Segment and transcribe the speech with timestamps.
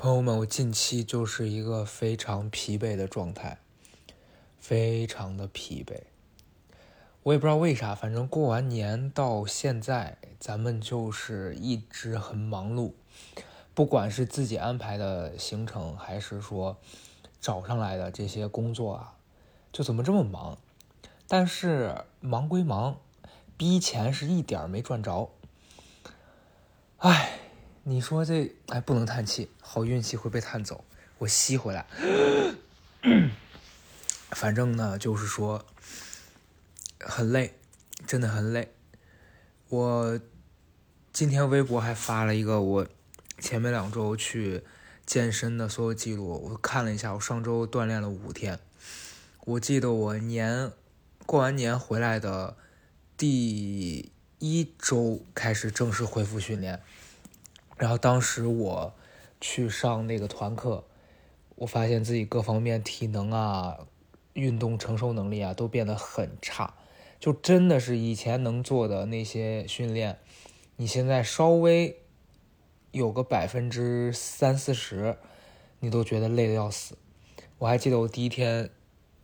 [0.00, 3.58] 朋友们，我近期就是一个非常疲惫的状态，
[4.60, 6.02] 非常的疲惫。
[7.24, 12.92] 我也不知道为啥，反正过完年到现在，咱们就是一直很忙碌，
[13.74, 16.76] 不管是自己安排的行程，还是说
[17.40, 19.14] 找上来的这些工作啊，
[19.72, 20.56] 就怎么这么忙？
[21.26, 23.00] 但是忙归忙，
[23.56, 25.28] 逼钱是一点没赚着。
[26.98, 27.37] 唉。
[27.88, 30.84] 你说这哎，不能叹气，好运气会被叹走。
[31.16, 31.86] 我吸回来。
[34.32, 35.64] 反正呢，就是说
[37.00, 37.54] 很累，
[38.06, 38.74] 真的很累。
[39.70, 40.20] 我
[41.14, 42.86] 今天微博还发了一个我
[43.38, 44.62] 前面两周去
[45.06, 48.60] 健身的所有记录，我看了一下，我上周锻炼了五天。
[49.46, 50.70] 我记得我年
[51.24, 52.54] 过完年回来的
[53.16, 56.82] 第一周开始正式恢复训练。
[57.78, 58.92] 然后当时我
[59.40, 60.84] 去上那个团课，
[61.54, 63.78] 我发现自己各方面体能啊、
[64.32, 66.74] 运动承受能力啊都变得很差，
[67.20, 70.18] 就真的是以前能做的那些训练，
[70.76, 71.96] 你现在稍微
[72.90, 75.16] 有个百分之三四十，
[75.78, 76.96] 你都觉得累得要死。
[77.58, 78.70] 我还记得我第一天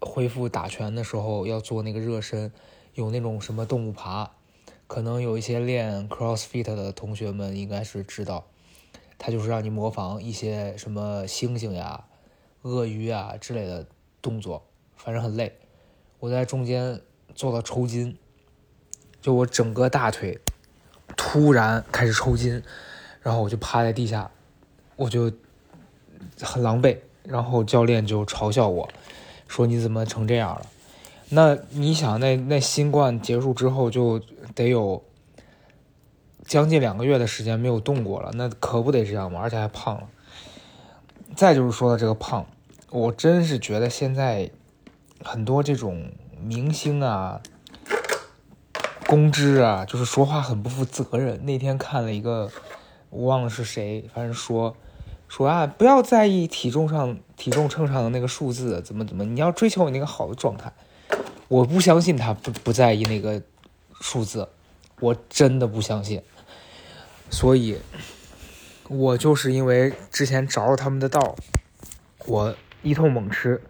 [0.00, 2.52] 恢复打拳的时候要做那个热身，
[2.94, 4.30] 有那种什么动物爬。
[4.86, 8.44] 可能有一些练 CrossFit 的同学们应该是知道，
[9.18, 12.04] 它就是让你模仿一些什么猩猩呀、
[12.62, 13.86] 鳄鱼啊之类的
[14.20, 14.62] 动作，
[14.94, 15.56] 反正很累。
[16.20, 17.00] 我在中间
[17.34, 18.16] 做到抽筋，
[19.22, 20.38] 就我整个大腿
[21.16, 22.62] 突然开始抽筋，
[23.22, 24.30] 然后我就趴在地下，
[24.96, 25.32] 我就
[26.42, 28.88] 很狼狈，然后教练就嘲笑我
[29.48, 30.66] 说：“你怎么成这样了？”
[31.30, 34.20] 那你想，那那新冠结束之后就。
[34.54, 35.02] 得有
[36.44, 39.40] 将近两个月的时间没有动过了，那可不得这样吗？
[39.42, 40.08] 而且还胖了。
[41.34, 42.46] 再就是说的这个胖，
[42.90, 44.50] 我真是觉得现在
[45.22, 47.40] 很多这种明星啊、
[49.06, 51.44] 公知啊，就是说话很不负责任。
[51.44, 52.50] 那天看了一个，
[53.10, 54.76] 我忘了是谁，反正说
[55.26, 60.72] 说啊，不要在意体重上体重秤上的那个数字，怎么怎么，你要追求你那个好的状态。
[61.48, 63.42] 我不相信他不不在意那个。
[64.04, 64.50] 数字，
[65.00, 66.22] 我真的不相信，
[67.30, 67.80] 所以，
[68.90, 71.34] 我就是因为之前着了他们的道，
[72.26, 73.62] 我一通猛吃，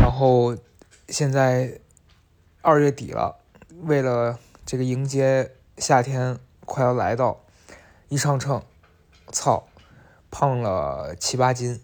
[0.00, 0.56] 然后
[1.08, 1.78] 现在
[2.62, 3.36] 二月底了，
[3.82, 7.44] 为了这个迎接夏天快要来到，
[8.08, 8.62] 一上秤，
[9.30, 9.68] 操，
[10.30, 11.82] 胖了七八斤，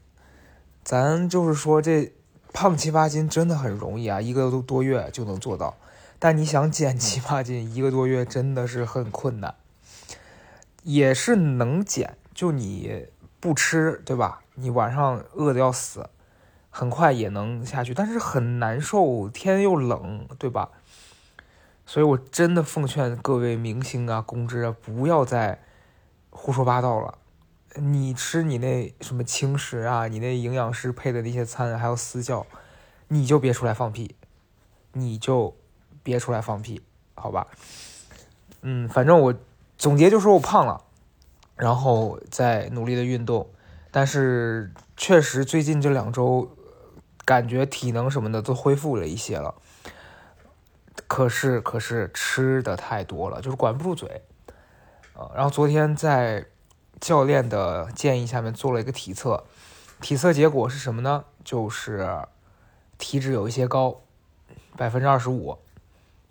[0.83, 2.11] 咱就是说这
[2.51, 5.77] 胖七八斤真的很容易啊，一个多多月就能做到。
[6.25, 9.57] 但你想减七八斤，一个多月真的是很困难，
[10.83, 13.09] 也是能减，就你
[13.41, 14.41] 不吃，对吧？
[14.55, 16.09] 你晚上饿的要死，
[16.71, 20.71] 很快也能下去，但是很难受，天又冷，对吧？
[21.85, 25.63] 所以我真的奉劝各位明星啊、公知啊，不要再
[26.31, 27.19] 胡说八道了。
[27.75, 32.47] 你吃你那什么轻食啊，你那营养师配的那些餐，还有私教，
[33.09, 34.17] 你就别出来放屁，
[34.95, 35.55] 你就。
[36.05, 36.81] 憋出来放屁，
[37.17, 37.49] 好吧？
[38.63, 39.35] 嗯，反正我
[39.77, 40.85] 总结就是我胖了，
[41.57, 43.51] 然后在努力的运动，
[43.91, 46.57] 但是确实最近这两周
[47.25, 49.57] 感觉体能什么的都恢复了一些了。
[51.07, 54.23] 可是可是吃的太多了，就是管不住嘴
[55.15, 55.31] 啊。
[55.35, 56.47] 然后昨天在
[57.01, 59.45] 教练的建议下面做了一个体测，
[60.01, 61.25] 体测结果是什么呢？
[61.45, 62.23] 就是
[62.97, 64.01] 体脂有一些高，
[64.77, 65.59] 百分之二十五。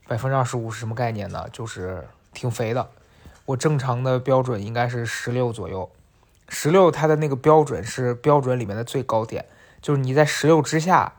[0.07, 1.47] 百分之二十五是什么概念呢？
[1.51, 2.89] 就是挺肥的。
[3.45, 5.91] 我正常的标准应该是十六左右，
[6.47, 9.45] 十六它的那个标准是标准里面的最高点，
[9.81, 11.13] 就是你在十六之下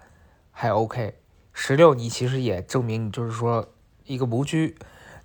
[0.50, 1.14] 还 OK，
[1.52, 3.68] 十六你其实也证明你就是说
[4.04, 4.76] 一个模居，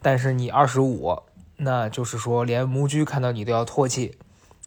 [0.02, 1.24] 但是你二十五，
[1.58, 4.18] 那就是说连模居看到你都要唾弃，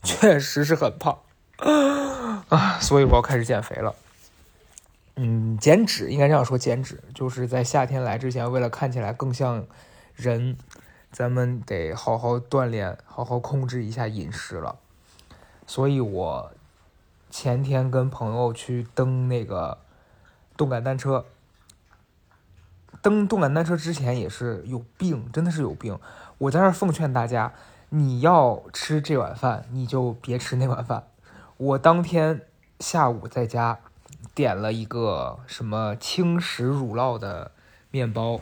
[0.02, 1.18] 确实是很胖
[2.48, 3.94] 啊，所以我要开始减肥了。
[5.16, 9.66] 嗯，减脂应该这样说，减脂就是在夏天来之前，为了看起来更像
[10.14, 10.56] 人，
[11.10, 14.78] 咱们得好好锻炼，好好控制一下饮食了。
[15.66, 16.52] 所以我
[17.28, 19.78] 前天跟朋友去蹬那个
[20.56, 21.26] 动感单车，
[23.02, 25.98] 蹬动感单车之前也是有病，真的是有病。
[26.38, 27.52] 我在这奉劝大家，
[27.90, 31.04] 你要吃这碗饭，你就别吃那碗饭。
[31.58, 32.40] 我当天
[32.80, 33.78] 下午在家。
[34.34, 37.50] 点了一个什么轻食乳酪的
[37.90, 38.40] 面包，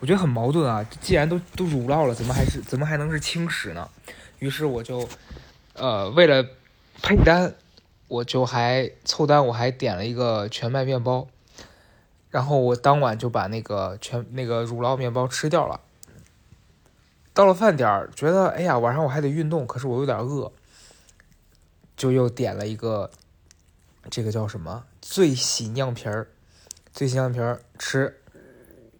[0.00, 0.84] 我觉得很矛盾啊！
[1.00, 3.88] 既然都都乳酪了，怎么还是怎么还能是轻食呢？
[4.38, 5.08] 于是我就，
[5.72, 6.46] 呃，为了
[7.02, 7.54] 配单，
[8.08, 11.26] 我就还凑单，我还点了一个全麦面包，
[12.28, 15.80] 然后我当晚就把那个全那个乳酪面包吃掉了。
[17.32, 20.52] 到了饭点儿，觉得哎呀，晚上我还得运动，可是我有点饿，
[21.96, 23.10] 就又点了一个
[24.10, 26.28] 这个叫什么最喜酿皮儿，
[26.90, 28.22] 最喜酿皮儿吃，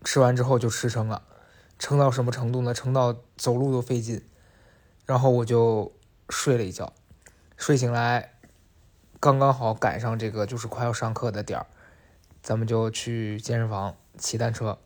[0.05, 1.23] 吃完之后就吃撑了，
[1.79, 2.75] 撑到什么程度呢？
[2.75, 4.23] 撑到走路都费劲，
[5.07, 5.95] 然后我就
[6.29, 6.93] 睡了一觉，
[7.57, 8.35] 睡醒来
[9.19, 11.67] 刚刚好赶上这个就是快要上课的点儿，
[12.43, 14.79] 咱们就去健身房骑单车，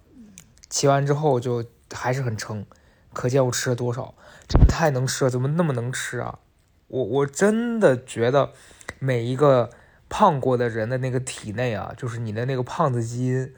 [0.70, 2.64] 骑完之后就还是很撑。
[3.12, 4.14] 可见我吃了多少，
[4.48, 6.38] 真的太能吃了，怎么那么能吃啊？
[6.86, 8.52] 我我真的觉得
[9.00, 9.70] 每一个
[10.08, 13.54] 胖过的人的那个体内啊，就是你的那个胖子基因，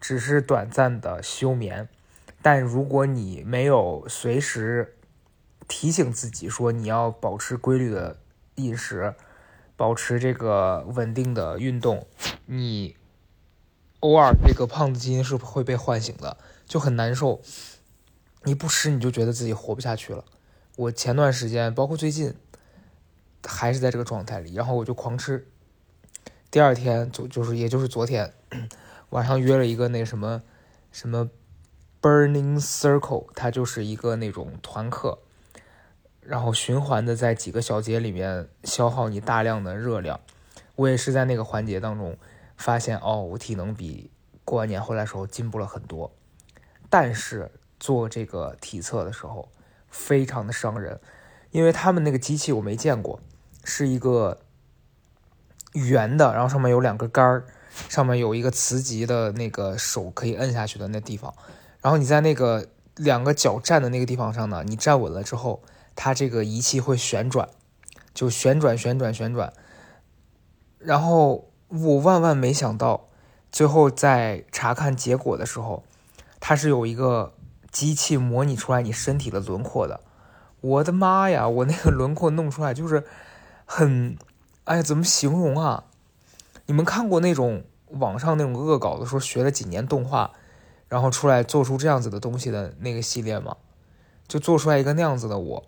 [0.00, 1.88] 只是短暂的休眠。
[2.42, 4.96] 但如果你没有随时
[5.66, 8.18] 提醒自己说你要保持规律的
[8.56, 9.14] 饮食，
[9.76, 12.06] 保持这个稳定的运动，
[12.46, 12.96] 你
[14.00, 16.36] 偶尔这个胖子基因是会被唤醒的，
[16.66, 17.40] 就很难受。
[18.42, 20.22] 你不吃你就觉得自己活不下去了。
[20.76, 22.34] 我前段时间，包括最近，
[23.42, 25.48] 还是在这个状态里，然后我就狂吃。
[26.54, 28.32] 第二天就就是也就是昨天
[29.10, 30.40] 晚上约了一个那什么
[30.92, 31.28] 什么
[32.00, 35.18] Burning Circle，它就是一个那种团课，
[36.20, 40.20] 然后循环的在几个小节里面消耗你大量的热量。
[40.76, 42.16] 我也是在那个环节当中
[42.56, 44.12] 发现，哦，我体能比
[44.44, 46.12] 过完年回来时候进步了很多，
[46.88, 47.50] 但是。
[47.80, 49.48] 做这个体测的时候，
[49.90, 51.00] 非常的伤人，
[51.50, 53.20] 因为他们那个机器我没见过，
[53.64, 54.40] 是一个
[55.74, 57.44] 圆的，然后上面有两个杆儿，
[57.88, 61.32] 上面有一个磁极的那个手可以摁下去的那地方，
[61.80, 62.66] 然后你在那个
[62.96, 65.62] 两个脚站的那个地方上呢，你站稳了之后，
[65.94, 67.48] 它这个仪器会旋转，
[68.12, 69.52] 就旋转旋转旋转，
[70.78, 73.08] 然后我万万没想到，
[73.52, 75.84] 最后在查看结果的时候，
[76.40, 77.34] 它是有一个。
[77.74, 79.98] 机器模拟出来你身体的轮廓的，
[80.60, 81.48] 我的妈呀！
[81.48, 83.02] 我那个轮廓弄出来就是
[83.64, 84.16] 很，
[84.64, 85.84] 哎，怎么形容啊？
[86.66, 90.32] 你们看过那种网上那种恶搞的，说学了几年动画，
[90.88, 93.56] 然后出来做出这样子的东西的那个系列吗？
[94.26, 95.64] 就做出来一个那样子的我，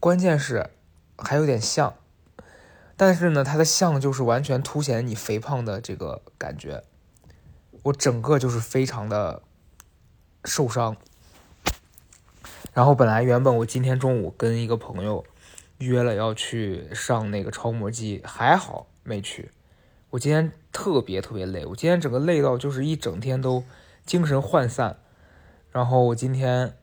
[0.00, 0.70] 关键是
[1.16, 1.94] 还有点像，
[2.96, 6.82] 但是呢，它的像就是完全凸显你肥胖的这个感觉，
[7.84, 9.42] 我整个就是非常的
[10.44, 10.96] 受伤。
[12.74, 15.24] 然后本来原本我今天中午跟一个朋友
[15.80, 19.50] 约了要去上那个超模机，还好没去。
[20.10, 23.64] 我今天特别特别累，我今天整个累到就是一整天都
[24.06, 24.98] 精神涣散。
[25.72, 26.76] 然后我今天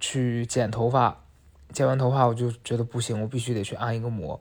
[0.00, 1.24] 去剪头发，
[1.72, 4.40] 剪完头发我就觉得不行，我必须得去按一个摩，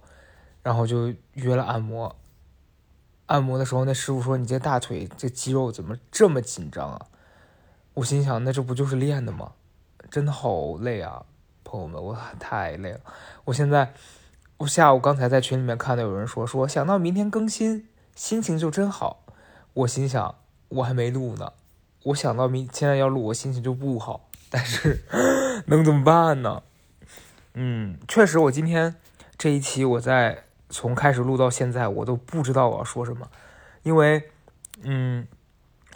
[0.64, 2.16] 然后就约了按摩。
[3.28, 7.08] 按摩的时候，那师傅说：“你这大腿这肌肉怎么这么紧张啊？”
[7.94, 9.54] 我心想：“那这不就是练的吗？”
[10.10, 11.26] 真的好累啊，
[11.72, 13.00] 朋友们，我太累了。
[13.46, 13.94] 我现在，
[14.58, 19.24] 我下午刚才在群里面看到有人说，说想到明天更新，心情就真好。
[19.74, 20.36] 我心想，
[20.68, 21.54] 我还没录呢，
[22.04, 24.28] 我想到明现在要录，我心情就不好。
[24.50, 25.06] 但是
[25.68, 26.62] 能怎么办呢？
[27.54, 28.96] 嗯，确实，我今天
[29.38, 33.30] 这一期我在从开始录到现在，我都不知道我要说什么，
[33.84, 34.30] 因为，
[34.82, 35.26] 嗯，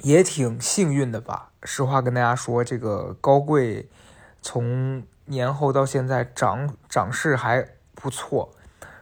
[0.03, 1.51] 也挺幸运的吧。
[1.63, 3.89] 实话跟大家说，这个高贵。
[4.47, 8.51] 从年后到现在涨涨势还不错，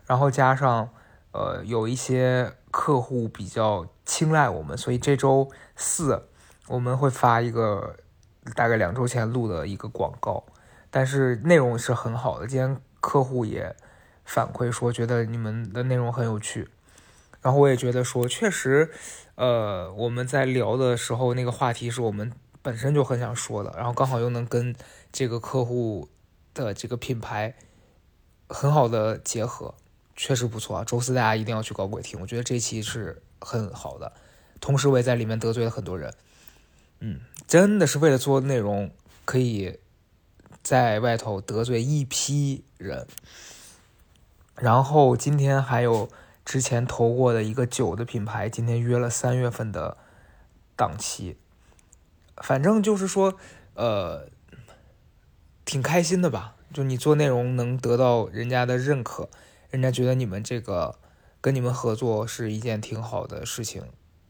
[0.06, 0.90] 然后加上
[1.32, 6.30] 呃有一些客户比较青睐我们，所以这周四
[6.68, 7.98] 我们会发一个
[8.56, 10.46] 大概两周前录的一个广告，
[10.90, 12.48] 但是内容是很好的。
[12.48, 13.76] 今天客户也
[14.24, 16.70] 反馈说觉得你们的内容很有趣，
[17.42, 18.90] 然后我也觉得说确实，
[19.36, 24.74] 呃我们在聊的时候那个话题是我们本身就很想说的，然后刚好又能跟。
[25.16, 26.10] 这个客户
[26.54, 27.56] 的这个品牌
[28.48, 29.74] 很好的结合，
[30.16, 30.84] 确实不错啊！
[30.84, 34.14] 周四大家一定要去搞鬼听，我觉得这期是很好的。
[34.60, 36.14] 同时我也在里面得罪了很多人，
[37.00, 38.92] 嗯，真的是为了做内容，
[39.26, 39.80] 可以
[40.62, 43.08] 在外头得罪一批人。
[44.56, 46.10] 然后今天还有
[46.46, 49.98] 之前投过的一个酒的品牌，今天约了三月份的
[50.76, 51.38] 档期。
[52.38, 53.34] 反正就是说，
[53.74, 54.28] 呃。
[55.66, 56.56] 挺开心的吧？
[56.74, 59.30] 就你做内容能得到人家的认可，
[59.70, 60.96] 人家觉得你们这个
[61.40, 63.84] 跟你们合作是一件挺好的事情。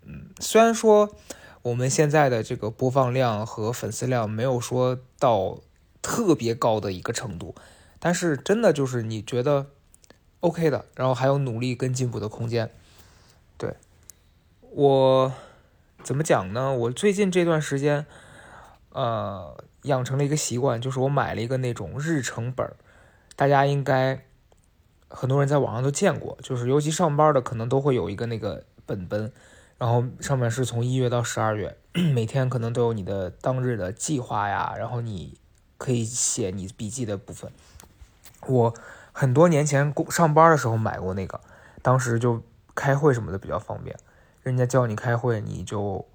[0.03, 1.15] 嗯，虽然说
[1.61, 5.61] 我们现在的这个播放量和粉丝量没有说到
[6.01, 7.55] 特别高的一个程度，
[7.99, 9.67] 但是真的就是你觉得
[10.41, 12.69] OK 的，然后还有努力跟进步的空间。
[13.57, 13.73] 对
[14.71, 15.31] 我
[16.03, 16.73] 怎么讲呢？
[16.73, 18.05] 我最近这段时间，
[18.89, 22.75] 呃，养成了一个习惯，就是我买了一个那种日程本儿，
[23.35, 24.25] 大家应该
[25.07, 29.31] 很多人在网上都见过，就是尤其上班的可能都会有一个那个本本，
[29.77, 31.77] 然后上面是从一月到十二月，
[32.13, 35.37] 每天可能都有你的当日的计划呀，然后你
[35.77, 37.51] 可以写你笔记的部分。
[38.47, 38.73] 我
[39.11, 41.39] 很多年前上班的时候买过那个，
[41.81, 42.41] 当时就
[42.73, 43.95] 开会什么的比较方便，
[44.41, 46.05] 人家叫你开会，你就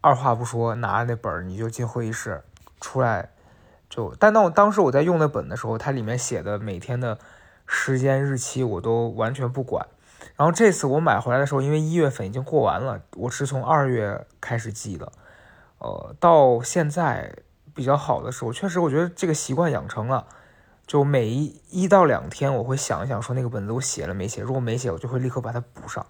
[0.00, 2.42] 二话不说拿着那本儿你就进会议室，
[2.84, 3.30] 出来
[3.88, 4.14] 就。
[4.18, 7.18] 但当我当时我在用那本的时候，它里面写的每天的
[7.66, 9.86] 时间日期我都完全不管。
[10.36, 15.12] 然后这次我买回来的时候，因为一月份已经过完了，我是从二月开始记的，
[15.78, 17.34] 呃，到现在
[17.74, 20.26] 比较好的时候确实我觉得这个习惯养成了。
[20.86, 24.42] 就每一一到两天，我会想一想，说那个本子我写了没写？
[24.42, 26.04] 如果没写，我就会立刻把它补上，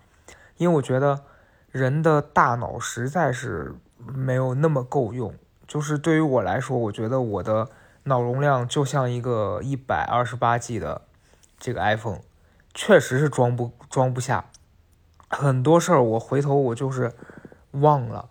[0.56, 1.22] 因为我觉得
[1.70, 5.32] 人的大脑实在是没有那么够用。
[5.66, 7.68] 就是对于我来说，我觉得我的
[8.04, 11.02] 脑容量就像一个一百二十八 G 的
[11.58, 12.20] 这个 iPhone，
[12.74, 14.50] 确实是装不装不下
[15.28, 16.02] 很多事儿。
[16.02, 17.12] 我回头我就是
[17.72, 18.28] 忘了。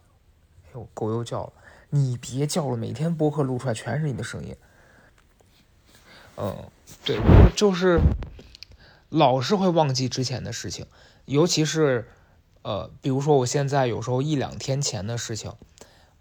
[0.68, 1.54] 哎呦，狗又叫了，
[1.90, 4.56] 你别叫了，每天播客录出来全是你的声音。
[6.38, 6.56] 嗯，
[7.06, 7.20] 对，
[7.56, 8.00] 就是
[9.10, 10.88] 老是会忘记之前的事情，
[11.26, 12.08] 尤其是
[12.64, 15.54] 呃，比如说我现在有时候一两天前的事情，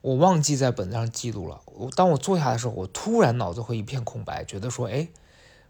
[0.02, 1.62] 我忘记在本子上记录了。
[1.64, 5.08] 我当我坐下的时候，我突然脑子会一片空白，觉得说，哎，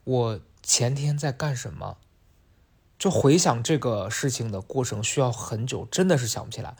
[0.04, 1.98] 我前天在干什么？
[2.98, 6.76] 就回想这个事情的过程需要很久，真的是想不起来。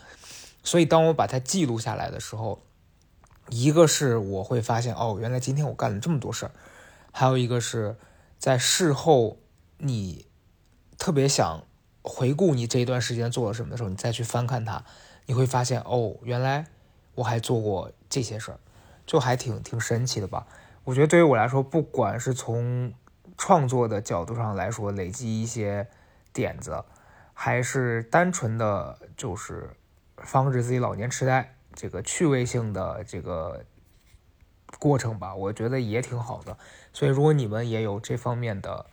[0.63, 2.63] 所以当我把它记录下来的时候，
[3.51, 6.53] 一个是我会发现，哦，原来今天我干了这么多事儿。
[7.11, 7.97] 还有一个是
[8.39, 9.39] 在事后，
[9.79, 10.27] 你
[10.97, 11.65] 特别想
[12.03, 14.85] 回顾你这一段时间做了什么的时候，你再去翻看它，
[15.27, 16.69] 你会发现哦，原来
[17.15, 18.59] 我还做过这些事儿，
[19.07, 20.47] 就还挺挺神奇的吧。
[20.85, 22.93] 我觉得对于我来说，不管是从
[23.37, 25.89] 创作的角度上来说，累积一些
[26.33, 26.85] 点子，
[27.35, 29.71] 还是单纯的就是
[30.19, 33.65] 防止自己老年痴呆，这个趣味性的这个。
[34.79, 36.57] 过程吧，我觉得也挺好的，
[36.95, 38.87] 所以如果你们也有这方面的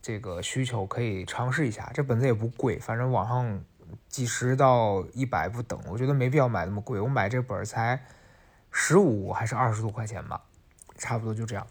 [0.00, 1.90] 这个需求，可以尝试一下。
[1.92, 3.60] 这本子也不贵，反正网上
[4.08, 7.00] 几十到一百不等，我觉得没必要买那么贵。
[7.00, 8.04] 我买这本才
[8.70, 10.42] 十五还是二十多块钱吧，
[10.96, 11.66] 差不多就这样。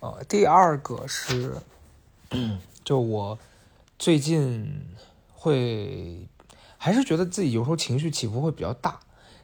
[0.00, 1.56] 呃，第二个是，
[2.84, 3.38] 就我
[3.98, 4.86] 最近
[5.32, 6.28] 会
[6.76, 9.00] 还是觉得自己有时候情绪起伏会比较大。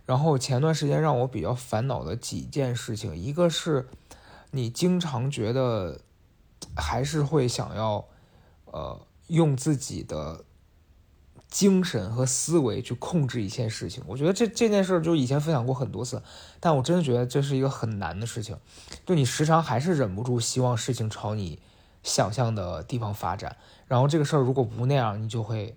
[0.07, 3.89] 然后前段时间让我比较烦恼的几件事情，一个是，
[4.51, 6.01] 你经常觉得
[6.75, 8.05] 还是会想要，
[8.65, 10.45] 呃，用自己的
[11.51, 14.03] 精神和思维去控制一件事情。
[14.07, 16.23] 我觉得这这件事就以前分享过很多次，
[16.61, 18.57] 但我真的觉得这是一个很难的事情。
[19.05, 21.59] 就你时常还是忍不住希望事情朝你
[22.03, 23.57] 想象的地方发展，
[23.89, 25.77] 然后这个事儿如果不那样，你就会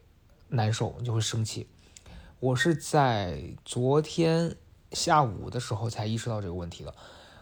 [0.49, 1.67] 难受，你就会生气。
[2.39, 4.55] 我是在昨天
[4.91, 6.93] 下午的时候才意识到这个问题的，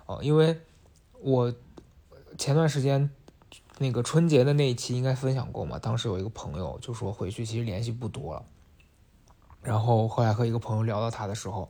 [0.06, 0.62] 哦，因为
[1.20, 1.54] 我
[2.38, 3.10] 前段时间
[3.82, 8.46] 那个春节的那一期应该分享过嘛，当时有一个朋友就说回去其实联系不多了，
[9.62, 11.70] 然后后来和一个朋友聊到他的时候，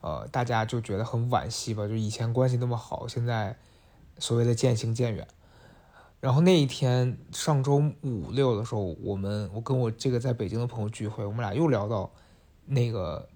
[0.00, 3.56] 呃，大家就觉得很惋惜吧，就以前关系那么好，现在
[4.18, 5.26] 所谓的渐行渐远。
[6.20, 12.10] 然后那一天上周五六的时候，我们我跟我这个在北京的朋友聚会，我们俩又聊到。
[12.64, 13.28] 那个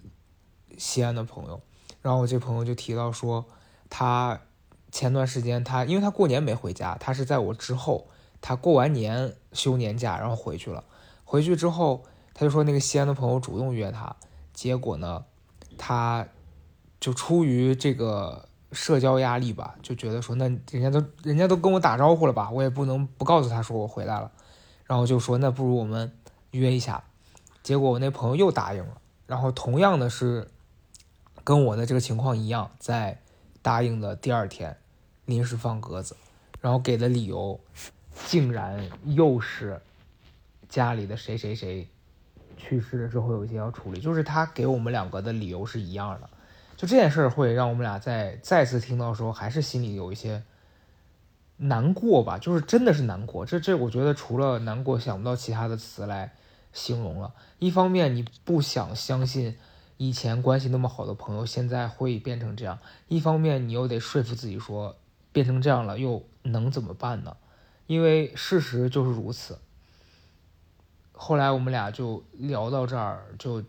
[0.79, 1.61] 西安的朋友，
[2.01, 3.45] 然后我这朋友就提到说，
[3.91, 4.41] 他
[4.93, 8.07] 前段时间他因为他过年没回家，他是在我之后，
[8.41, 10.85] 他过完年休年假然后回去了。
[11.25, 14.15] 回去之后，他就说那个西安的朋友主动约他，
[14.53, 15.25] 结果呢，
[15.77, 16.27] 他
[17.01, 24.31] 就出于这个社交压力吧，就觉得说那人家都人家都跟我打招呼了吧，我也不能不告诉他说我回来了，
[24.85, 26.13] 然后就说那不如我们
[26.53, 27.05] 约一下，
[27.63, 28.99] 结果我那朋友又答应了。
[29.27, 30.49] 然后同样的是，
[31.43, 33.21] 跟我的这个情况一样，在
[33.61, 34.77] 答应的第二天
[35.25, 36.17] 临时放鸽子，
[36.61, 37.59] 然后给的理由
[38.25, 39.81] 竟然又是
[40.69, 41.87] 家里的谁谁谁
[42.57, 46.31] 去世了之后有一些要处理，就是他给我们两个的理由是一样的，
[46.77, 50.43] 就这件事会让我们俩在再次听到的时候，还是心里有一些
[51.59, 56.33] 难过吧，就是真的是难过，这这我觉得除了难过想不到其他的词来。
[56.73, 59.57] 形容了一方面，你不想相信
[59.97, 62.77] 以前关系那么好的朋友现在会变成这样；
[63.09, 64.95] 一方面，你又得说服自己说
[65.33, 67.35] 变成这样了又能怎么办呢？
[67.87, 69.59] 因为事实就是如此。
[71.13, 73.63] 后来我们俩就聊到这儿，就，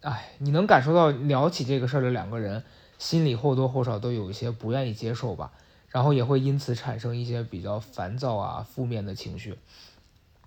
[0.00, 2.64] 哎，你能感受到聊起这个事儿的两个人
[2.98, 5.52] 心里或多或少都有一些不愿意接受吧，
[5.88, 9.58] 然后也会因此产生一些比较烦躁啊、负面的情绪。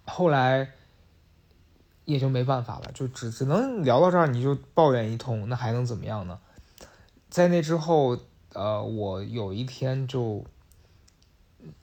[0.03, 0.71] 后来
[2.03, 6.39] 也就没办法了，就只只能聊到这儿，你就抱怨一通，那还能怎么样呢？
[7.29, 8.19] 在那之后，
[8.53, 10.45] 呃，我有一天就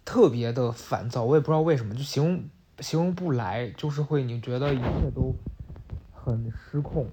[0.05, 2.45] 特别的烦躁，我也不知道为什么，就形容。
[2.81, 5.33] 形容不来，就是会你觉得一切都
[6.13, 7.05] 很失控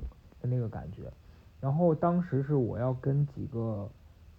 [0.41, 1.03] 的那个感觉。
[1.59, 3.88] 然后当时是我要跟几个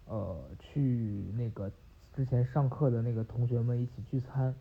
[0.06, 1.70] 呃去那个
[2.16, 4.52] 之前上课的那个同学们一起聚餐，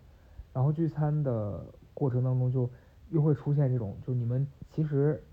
[0.53, 2.69] 然后聚餐的过程当中就
[3.09, 5.23] 又会出现这种，就你们其实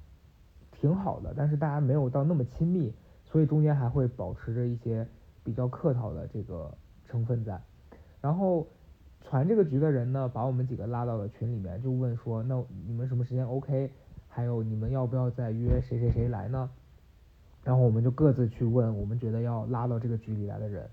[0.70, 2.94] 挺好的，但是大家没有到那么亲密，
[3.26, 5.06] 所以中间还会保持着一些
[5.44, 6.72] 比较客套的这个
[7.04, 7.60] 成分在，
[8.26, 8.66] 然后。
[9.28, 13.90] 传这个局的人呢，把我们几个拉到了群里面，就问说：“那你们什么时间 OK？
[14.28, 16.70] 还有你们要不要再约谁谁谁来呢？”
[17.64, 20.88] 然后我们就各自去问我们觉得要拉到这个局里来的人。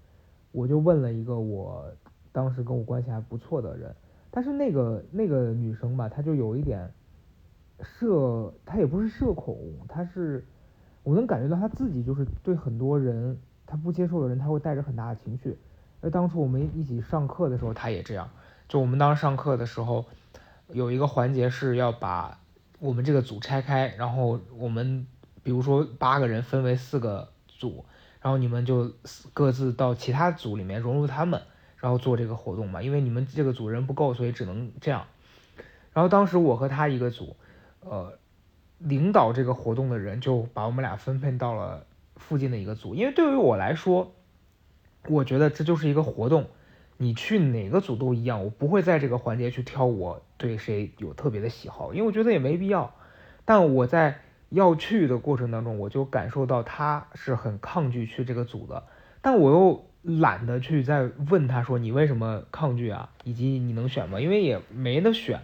[0.52, 1.86] 我就问了一个我
[2.32, 3.96] 当时跟我关系还不错的人，
[4.32, 6.90] 但是那个那个女生吧，她就有一点
[7.84, 9.56] 社，她也不是社恐，
[9.88, 10.44] 她是
[11.04, 13.38] 我能感觉到她自己就是对很多人
[13.68, 15.56] 她不接受的人，她会带着很大的情绪。
[16.06, 18.30] 那当初我们一起上课的时候，他也这样。
[18.68, 20.06] 就我们当时上课的时候，
[20.68, 22.38] 有一个环节是要把
[22.80, 25.08] 我们这个组拆开，然后我们
[25.44, 27.86] 比如说八个人分为四个组，
[28.22, 28.92] 然后你们就
[29.32, 31.42] 各自到其他组里面融入他们，
[31.78, 32.82] 然后做这个活动嘛。
[32.82, 35.06] 因为你们这个组人不够，所以只能这样。
[35.94, 37.38] 然后当时我和他一个组，
[37.80, 38.20] 呃，
[38.80, 41.86] 领导这个活动的人就把我们俩分配到了
[42.18, 44.14] 附近的一个组，因为对于我来说。
[45.10, 46.46] 我觉得这就是一个活动，
[46.98, 52.94] 你去哪个组都一样，我不会在这个环节去挑我对谁有特别的喜好，因为我觉得也没必要。
[53.44, 58.84] 但我在要去的过程当中，我就感受到他是很抗拒去这个组的，
[59.22, 64.22] 但我又懒得去再问他说你为什么抗拒啊，以及你能选吗？
[64.22, 65.42] 因为也没得选。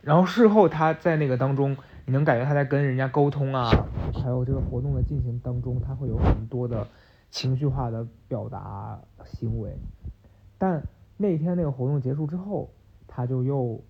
[0.00, 3.70] 然后事后他在那个当中，你能感觉他在跟人家沟通啊，
[4.20, 6.88] 还有这个活动的进行当中，他会有很多的。
[7.32, 9.74] 情绪化的表达行为，
[10.58, 12.68] 但那天那个活动结束之后，
[13.08, 13.82] 他就又，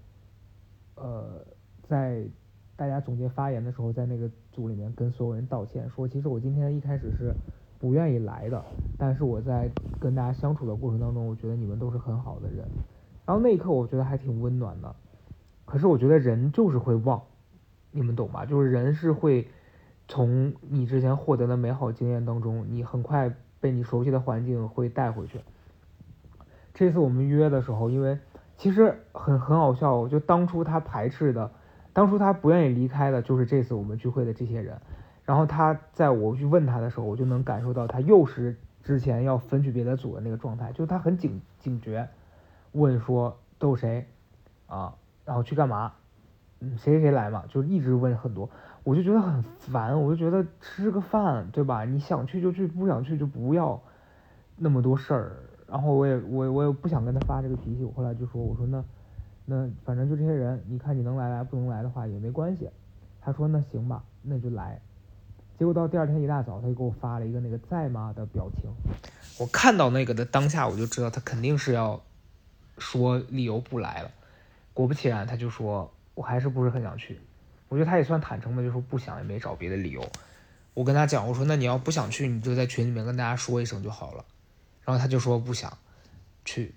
[0.94, 1.44] 呃，
[1.82, 2.24] 在
[2.76, 7.34] 大家总结发言的时候，在那个组里面跟所有人道歉，说其实我今天一开始是
[7.80, 8.64] 不愿意来的，
[8.96, 12.58] 但是我在跟大家相处的过程当中，我觉得你们都是很好的人，
[13.26, 14.94] 然后那一刻我觉得还挺温暖的，
[15.64, 17.20] 可是我觉得人就是会忘，
[17.90, 18.46] 你们懂吧？
[18.46, 19.48] 就是人是会。
[20.08, 25.40] 从你之前获得的美好经验当中，你很快被你熟悉的环境会带回去。
[26.74, 28.18] 这次我们约的时候，因为
[28.56, 31.50] 其实很很好笑，就当初他排斥的，
[31.92, 34.80] 当初他不愿意离开的，就是这次我们聚会的这些人。
[35.24, 42.08] 然后他在我去问他的时候，我就能感受到他又是之前要分去别的组的那个状态，就他很警警觉，
[42.72, 44.08] 问说都有谁
[44.66, 45.92] 啊，然后去干嘛，
[46.60, 48.50] 嗯，谁谁谁来嘛，就一直问很多。
[48.84, 51.84] 我就觉得很烦，我就觉得吃个饭，对吧？
[51.84, 53.80] 你想去就去，不想去就不要
[54.56, 55.36] 那么多事儿。
[55.68, 58.84] 然后我也我我也不想跟他发这个脾气，我后来就说，我说那
[59.46, 62.68] 那反正就这些人，你看你能来来，不能来的话也没关系。
[63.20, 64.80] 他说那行吧，那就来。
[65.56, 68.68] 结果到第二天一大早，他就给我发了一个那个在吗的表情。
[69.38, 72.00] 我看到那个的当下，我就知道他肯定是要
[72.78, 74.10] 说理由不来了。
[74.74, 77.20] 果不其然，他就说我还是不是很想去。
[77.72, 80.06] 我觉得他也算坦诚的，就说不想，也没找别的理由。
[80.74, 84.26] 我跟他讲，我说那你要不想去，你就在群里面跟大家说一声就好了。
[84.84, 85.78] 然后他就说不想
[86.44, 86.74] 去。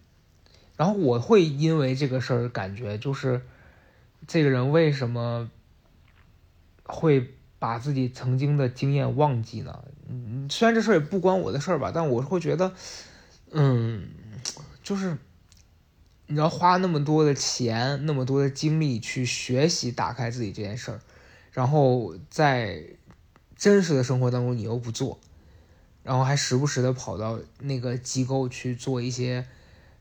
[0.77, 3.41] 然后我会因为这个事儿感觉就是
[4.25, 5.51] 这个人为什么
[6.83, 9.83] 会把自己曾经的经验忘记呢？
[10.07, 12.73] 嗯，虽然这事儿也不关我的事儿吧，但我会觉得，
[13.51, 14.07] 嗯，
[14.81, 15.17] 就是。
[16.27, 20.99] 你要花那么多的钱，那么多的精力去学习打开自己这件事儿，
[21.51, 22.83] 然后在
[23.55, 25.19] 真实的生活当中你又不做，
[26.01, 29.45] 然后还时不时的跑到那个机构去做一些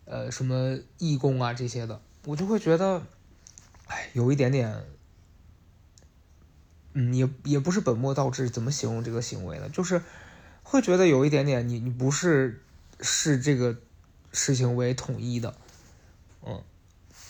[0.07, 3.03] 呃什么义工啊这些的，我就会觉得，
[3.87, 4.83] 哎，有一点点，
[6.95, 9.69] 嗯，也也不是本末倒置，怎么形容这个行为呢？
[9.69, 10.01] 就是
[10.63, 12.63] 会觉得有一点点，你你不是
[13.01, 13.77] 视这个
[14.33, 15.55] 事情为统一的。
[16.47, 16.63] 嗯，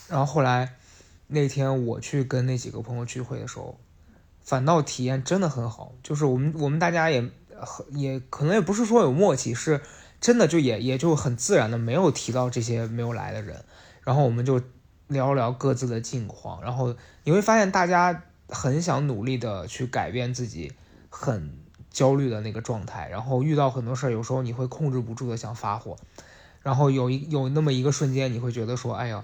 [0.09, 0.75] 然后后来
[1.27, 3.79] 那天我去跟那几个朋友聚会的时候，
[4.43, 5.93] 反倒体验真的很好。
[6.03, 9.81] 就是我们我们大家也很也可能也不是说有默契，是
[10.21, 13.65] 真的就也也就很自然的没有提到这些没有来的人。
[14.03, 14.61] 然后我们就
[15.09, 20.73] 聊聊各自的近况，然后你会发现大家很想努力的去改变自己
[21.09, 21.59] 很
[21.91, 25.97] 焦虑的那个状态，然后遇到很多事儿，有时候你会控制不住的想发火，
[26.65, 29.23] 然后有一有那么一个瞬间，你会觉得说，哎呀，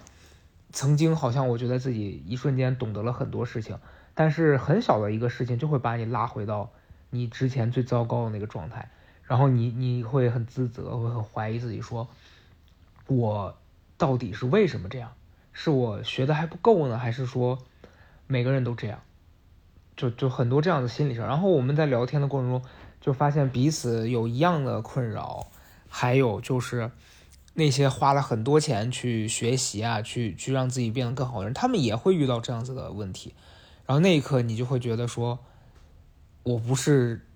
[0.73, 3.77] 曾经好像我觉得自己一瞬间懂得了很多事情，
[4.15, 6.71] 但是很小的一个事情就会把你拉回到
[7.11, 8.89] 你之前最糟糕的那个状态。
[9.25, 12.09] 然后你你会很自责，会很怀疑自己，说，
[13.07, 13.57] 我
[13.97, 15.13] 到底是为什么这样？
[15.53, 17.59] 是我学的还不够呢，还是说
[18.27, 19.01] 每个人都这样？
[19.97, 21.27] 就就很多这样的心理上。
[21.27, 22.63] 然后我们在聊天的过程中，
[23.01, 25.47] 就发现彼此有一样的困扰，
[25.89, 26.91] 还有就是
[27.61, 33.35] 那些花了很多钱去学习啊，去去让自己变得更好的人，他们也会遇到这样子的问题。
[33.85, 35.39] 然后那一刻，你就会觉得说，
[36.43, 37.27] 我不是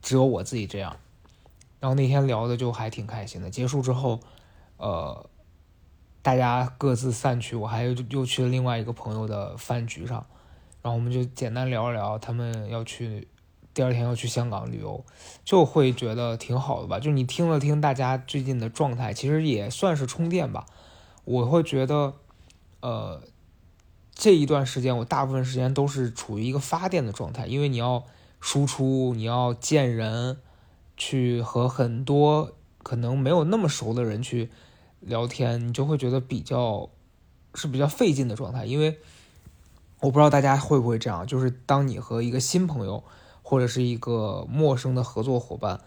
[0.00, 0.96] 只有我自己这样。
[1.80, 3.50] 然后那天聊的就还挺开心的。
[3.50, 4.20] 结束之后，
[4.76, 5.28] 呃，
[6.22, 10.24] 大家各自散去，我还又去了另外一个朋友的饭局上，
[10.82, 13.26] 然后我们就简单聊了聊，他们要去
[13.74, 15.04] 第二天要去香港旅游，
[15.44, 16.98] 就会觉得挺好的吧。
[17.00, 20.64] 就你听了听大家最近的状态，其实也算是充电吧。
[21.24, 22.14] 我会觉得，
[22.80, 23.20] 呃，
[24.14, 28.04] 这一段时间我大部分时间都是处于一个发电的状态，因为你要
[28.40, 30.38] 输出，你要见人。
[30.96, 32.52] 去和很多
[32.84, 34.48] 可能没有那么熟的人去
[35.00, 36.88] 聊天，你就会觉得比较
[37.52, 38.64] 是比较费劲的状态。
[38.64, 39.00] 因为
[39.98, 43.02] 我不知道大家会不会这样，就是当你和一个新朋友
[43.54, 45.80] 或者是一个陌生的合作伙伴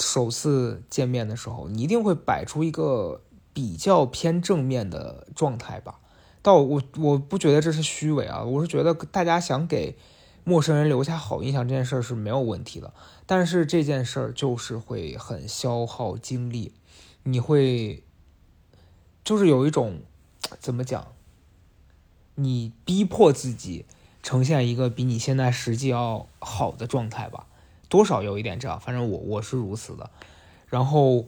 [0.00, 3.20] 首次见面的时候，你一定会摆出一个
[3.52, 6.00] 比较偏正面的状态吧？
[6.42, 9.96] 到我我不觉得这是虚伪啊，我是觉得大家想给。
[10.44, 12.92] 陌生人留下好印象这件事儿是没有问题的，
[13.26, 16.72] 但是这件事儿就是会很消耗精力，
[17.22, 18.02] 你会
[19.22, 20.00] 就是有一种
[20.58, 21.12] 怎么讲，
[22.34, 23.84] 你逼迫自己
[24.22, 27.46] 呈现一个比你现在实际要好的状态吧，
[27.88, 30.10] 多少有一点这样，反正我我是如此的。
[30.68, 31.26] 然后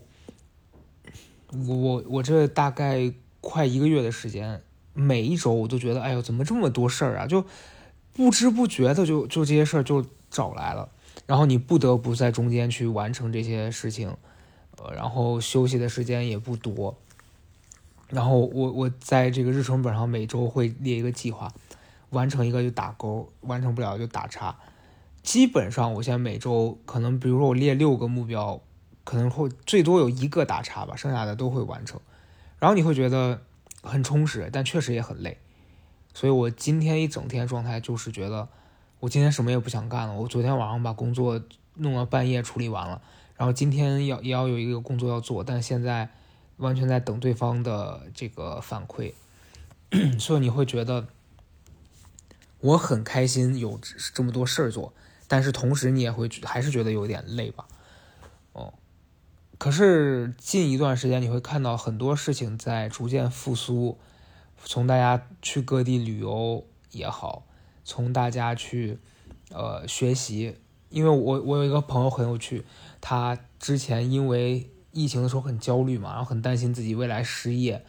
[1.66, 7.26] 我我我这大概快一个月的时间，每一周我都觉得，哎呦，怎么这么多事儿啊？
[7.26, 7.44] 就。
[8.16, 10.88] 不知不觉的就就这些事儿就找来了，
[11.26, 14.16] 然后你不得不在中间去完成这些事情，
[14.78, 16.96] 呃，然后休息的时间也不多，
[18.11, 21.52] 然后我我在这个日程本上每周会列一个计划，
[22.14, 24.57] 完成一个就打勾，完成不了就打叉。
[25.22, 28.61] 基本上我现在每周可能，比如说我列六个目标，
[29.05, 32.00] 可能会最多有一个打叉吧，剩下的都会完成。
[32.59, 33.42] 然后你会觉得
[33.83, 35.38] 很充实，但确实也很累。
[36.14, 38.48] 所以我今天一整天状态就是觉得，
[39.00, 40.14] 我今天什么也不想干了。
[40.14, 41.42] 我昨天晚上把工作
[41.74, 43.03] 弄到半夜处理完了，
[43.37, 46.09] 然后今天要也要有一个工作要做，但现在
[46.59, 49.12] 完全在等对方的这个反馈。
[50.18, 51.07] 所以你会觉得
[52.64, 53.79] 我很开心有
[54.14, 54.94] 这么多事儿做，
[55.29, 57.66] 但是同时你也会还是觉得有点累吧？
[58.55, 58.72] 哦，
[59.59, 63.98] 可是近一段时间你会看到很多事情在逐渐复苏。
[64.64, 67.44] 从大家去各地旅游也好，
[67.85, 68.98] 从大家去
[69.50, 70.57] 呃学习，
[70.88, 72.64] 因为我我有一个朋友很有趣，
[73.03, 77.85] 他之前因为疫情的时候很焦虑嘛，然后很担心自己未来失业，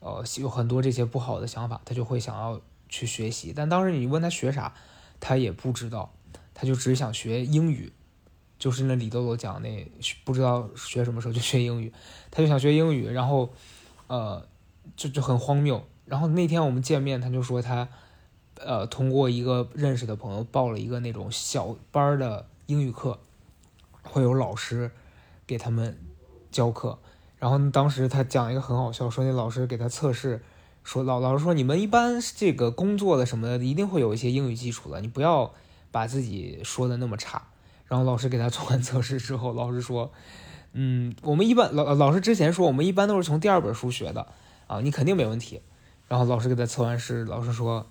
[0.00, 3.52] 呃有很多这些不好的想法，他就会想要去学习。
[3.54, 4.74] 但当时你问他学啥，
[5.20, 6.12] 他也不知道，
[6.54, 7.92] 他就只想学英语，
[8.58, 9.90] 就是那李豆豆讲那
[10.24, 11.92] 不知道学什么时候就学英语，
[12.30, 13.52] 他就想学英语，然后
[14.06, 14.46] 呃
[14.96, 15.84] 就就很荒谬。
[16.06, 17.88] 然后那天我们见面，他就说他，
[18.54, 23.18] 呃，通过一个认识的朋友报了一个那种小班的英语课，
[24.02, 24.92] 会有老师
[25.48, 25.98] 给他们
[26.52, 26.98] 教课。
[27.38, 30.40] 然后当时他讲一个很好笑，说那老师给他测试，
[30.86, 35.52] 说老老师说你们一般这个工作的什么的，一定会有一些英语基础的，你不要
[35.90, 37.42] 把自己说的那么差。
[37.88, 40.12] 然后老师给他做完测试之后，老师说，
[40.74, 44.28] 嗯，我们一般老老师之前说我们一般都是从第二本书学的
[44.68, 45.60] 啊，你肯定没问题。
[46.06, 47.84] 然后老师给他测完试，老师说：“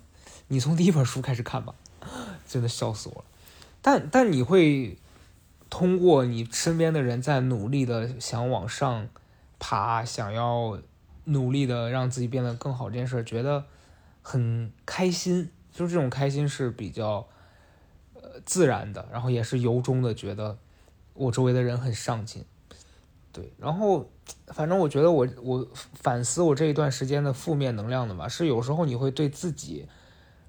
[0.48, 1.74] 你从第一本书开始看吧。
[2.48, 3.24] ”真的笑死我了。
[3.82, 4.96] 但但你会
[5.68, 9.06] 通过你身边的人在努力的想往上
[9.58, 10.78] 爬，想要
[11.26, 13.64] 努力的让自己变得更好这件事，觉得
[14.22, 15.48] 很开心。
[15.70, 17.28] 就是这种开心是比较
[18.14, 20.58] 呃自然的，然后也是由衷的觉得
[21.14, 22.44] 我周围的人很上进。
[23.32, 24.10] 对，然后。
[24.48, 29.86] 反正我觉得我我反思我这一段时间的负面能量的吧，是有时候你会对自己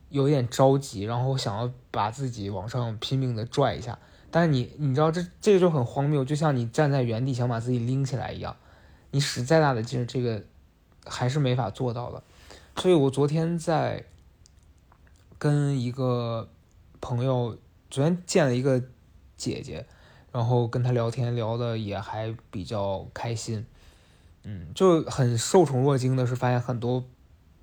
[0.10, 4.00] 有点着急，然后想要把自己往上拼命的拽一下，
[4.32, 8.56] 但是你你知道这这个就很荒谬，就像你站在原地想把自己拎起来一样，
[9.12, 10.44] 你使再大的劲，这个
[11.10, 12.24] 还是没法做到的。
[12.76, 14.06] 所以我昨天在
[15.40, 16.48] 跟一个
[17.02, 17.58] 朋友，
[17.90, 18.82] 昨天见了一个
[19.36, 19.86] 姐姐，
[20.32, 23.66] 然后跟她聊天聊的也还比较开心，
[24.44, 27.04] 嗯，就很受宠若惊的是发现很多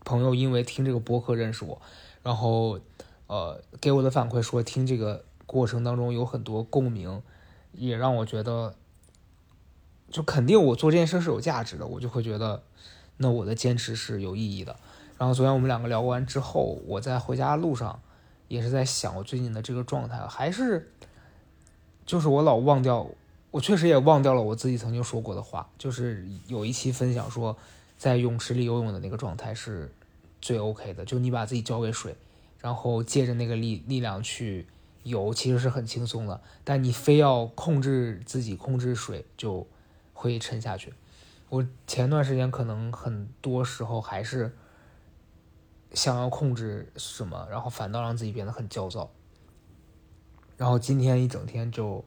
[0.04, 1.80] 朋友因为听这个播客认识我，
[2.22, 2.80] 然后
[3.26, 7.22] 呃给我的反馈说听这个过程当中有很多共鸣，
[7.72, 8.74] 也让我觉得
[10.10, 12.62] 就肯定我做这件事是有价值的，我就会觉得
[13.16, 14.76] 那我的坚持是有意义的。
[15.18, 18.00] 然后昨天我们两个聊完之后，我在回家路上
[18.48, 20.90] 也是在想我最近的这个状态，还是
[22.04, 23.08] 就是我老忘掉，
[23.50, 27.56] 我确实也忘掉了我自己曾经说过的话，就是有一期分享说，
[27.96, 29.90] 在泳池里游泳的那个状态是
[30.42, 32.16] 最 OK 的，就你把自己交给水，
[32.60, 34.66] 然后借着那个力力量去
[35.04, 39.64] 游，其实是很轻松的，但你非要控制自己控制水，就
[40.12, 40.92] 会沉下去。
[41.48, 44.54] 我前段时间可能很多时候还是。
[45.92, 49.08] 想要控制什么，然后反倒让自己变得很焦躁。
[50.56, 52.04] 然后今天一整天就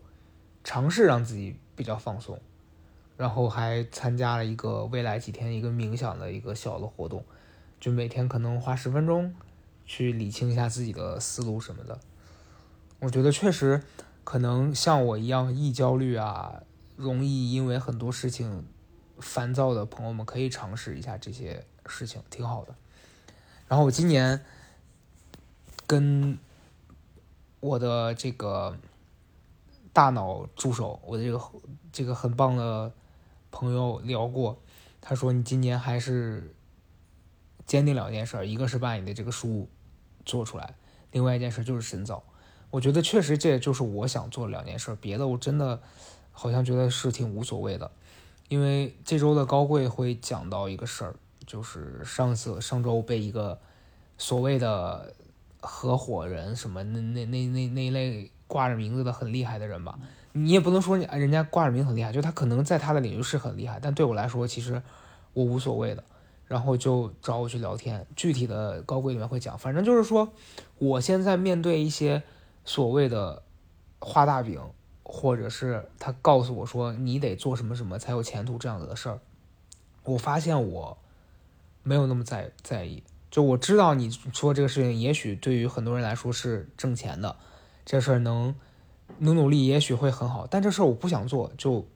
[0.62, 2.38] 尝试让自己比较放松，
[3.15, 7.23] 然后还参加了一个未来几天一个冥想的一个小的活动，
[7.80, 9.34] 就每天可能花十分钟
[9.86, 11.97] 去理清一下自己的思路什么的。
[13.00, 13.82] 我觉得确实
[14.26, 16.62] 可能像我一样易焦虑啊，
[16.97, 18.65] 容易因为很多事情
[19.19, 22.75] 烦躁的朋友们，可以尝试一下这些事情，挺好的。
[23.67, 24.43] 然后我今年
[25.86, 26.38] 跟
[27.60, 28.77] 我的这个
[29.91, 31.41] 大脑助手，我的这个
[31.91, 32.91] 这个很棒的
[33.51, 34.62] 朋友聊过，
[35.01, 36.53] 他说你今年还是
[37.65, 39.67] 坚定两件事，一个是把你的这个书
[40.25, 40.75] 做出来，
[41.12, 42.23] 另外一件事就是深造。
[42.69, 45.82] 我觉得确实这就是我想做的两件事，别的我真的
[46.32, 47.91] 好像觉得是挺无所谓的，
[48.48, 51.16] 因为这周的高贵会讲到一个事儿。
[51.46, 53.58] 就是上次上周被一个
[54.18, 55.14] 所谓的
[55.62, 59.98] 合伙人什么那那那那那一类挂着名字的很厉害的人吧，
[60.34, 64.84] 你也不能说人家挂着名很厉害，就他可能在他的领域是很厉害，但对我来说其实
[65.32, 66.04] 我无所谓的。
[66.48, 70.34] 然后就找我去聊天，具体的高贵里面会讲，反正就是说
[70.80, 72.24] 我现在面对一些
[72.66, 73.42] 所谓的
[74.00, 74.60] 画大饼，
[75.10, 79.20] 或者是他告诉我说你得做什么什么才有前途这样子的事儿，
[80.04, 80.98] 我发现我。
[81.84, 87.38] 没有那么在在意，就我知道你说这个事情，也许对于很多人来说是挣钱的，
[87.86, 88.54] 这事儿能
[89.20, 90.46] 努努力，也许会很好。
[90.46, 91.88] 但这事儿我不想做，就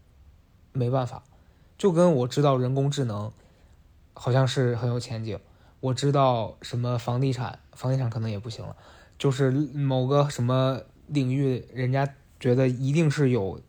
[0.71, 1.23] 没办法。
[1.77, 3.33] 就跟我知道人工智能
[4.13, 5.37] 好像是很有前景，
[5.81, 8.77] 我知道什么房地产，房地产可能也不行了，
[9.19, 13.61] 就是某个什么领域，人家觉得一定是有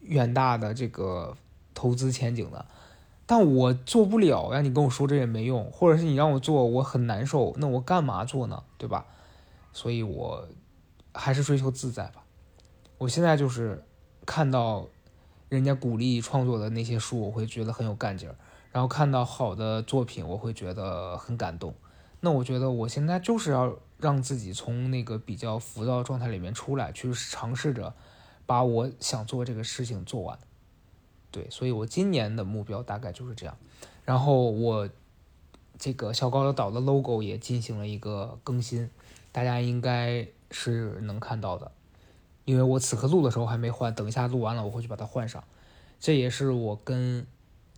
[0.00, 1.36] 远大的这个
[1.74, 2.66] 投资前景的。
[3.26, 8.62] 但我做不了呀，你跟我说这也没用，或者是你让我做，我很难受，那我干嘛做呢？
[8.76, 9.06] 对吧？
[9.72, 10.46] 所以我
[11.14, 12.22] 还是追求自在吧。
[12.98, 13.82] 我现在就是
[14.26, 14.86] 看到
[15.48, 18.34] 人家鼓励创作的那些书，我会觉得很有干劲儿；
[18.72, 21.74] 然后看到好的作品，我会觉得很感动。
[22.20, 27.94] 那我觉得我现在就是要让自己从那个比较浮躁状态里面出来，去尝试着
[28.44, 30.38] 把我想做这个事情做完。
[31.30, 33.56] 对，所以我今年的目标大概就是这样。
[34.04, 34.86] 然后我
[35.78, 38.90] 这个小高的岛的 logo 也进行了一个更新，
[39.32, 41.72] 大家应该是能看到的。
[42.44, 45.42] 因为我此刻录的时候还没换，等一下录完了我会去把它换上。
[45.98, 47.26] 这也是我跟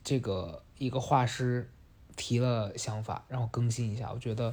[0.03, 1.71] 这个一个画师
[2.17, 4.11] 提了想法，然后更新一下。
[4.13, 4.53] 我觉得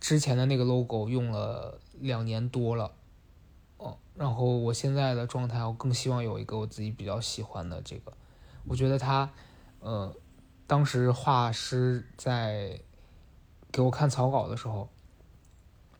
[0.00, 2.92] 之前的那个 logo 用了两年多了。
[3.78, 8.12] 哦然后我现在的状态，我更希望有一个我自己比较喜欢的这个。
[8.64, 9.30] 我觉得他，
[9.80, 10.14] 呃，
[10.66, 12.78] 当时画师在
[13.72, 14.88] 给我看草稿的时候，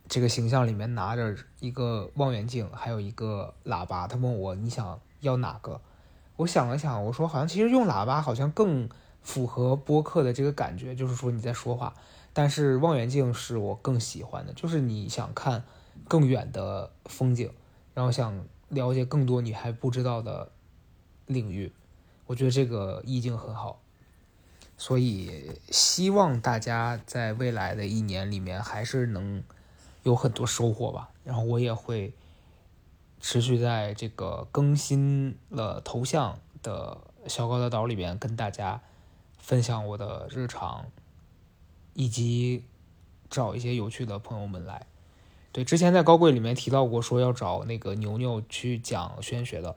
[0.08, 4.06] 这个形象里面拿着一个望远镜，还有一个喇叭。
[4.06, 5.80] 他问我你想要哪个？
[6.36, 8.88] 我想了想，我说好像其实用喇叭好像更
[9.22, 11.94] 符合播客的这个感觉，就是说你在说话。
[12.32, 15.64] 但是望远镜是我更喜欢的，就是你想看
[16.08, 17.50] 更远的风景。
[17.94, 20.50] 然后想了解更多你还不知道的
[21.26, 21.70] 领域，
[22.26, 23.80] 我觉得这个意境很好，
[24.78, 29.44] 所以希望大家在未来的一年里面还是能
[30.04, 31.10] 有很多收获吧。
[31.22, 32.14] 然后我也会
[33.20, 38.80] 持续在这个更新了头像的小高的岛里边跟大家
[39.38, 40.86] 分享我的日常，
[41.94, 42.64] 以及
[43.30, 44.86] 找一些有趣的朋友们来。
[45.52, 49.76] 对，之前在高贵里面提到过，说要找那个牛牛去讲玄学的，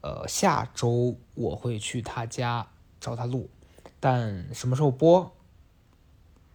[0.00, 2.66] 呃，下周我会去他家
[3.00, 3.48] 找他录，
[4.00, 5.32] 但什么时候播，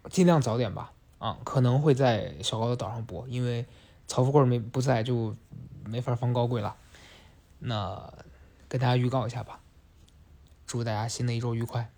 [0.10, 3.66] 尽量早点吧，啊，可能会在小高的岛上播，因为
[4.08, 5.34] 曹富贵没不在，就
[5.86, 6.76] 没法放高贵了。
[7.60, 8.14] 那
[8.68, 9.62] 跟大家预告一下吧，
[10.68, 11.90] 祝大家新的一周愉快。